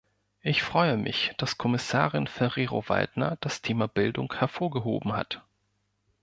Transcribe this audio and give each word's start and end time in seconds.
Ich 0.41 0.63
freue 0.63 0.97
mich, 0.97 1.31
dass 1.37 1.59
Kommissarin 1.59 2.25
Ferrero-Waldner 2.25 3.37
das 3.39 3.61
Thema 3.61 3.87
Bildung 3.87 4.33
hervorgehoben 4.35 5.13
hat. 5.13 5.43